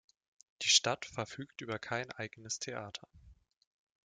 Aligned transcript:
Die 0.63 0.69
Stadt 0.69 1.05
verfügt 1.05 1.61
über 1.61 1.77
kein 1.77 2.09
eigenes 2.09 2.57
Theater. 2.57 3.07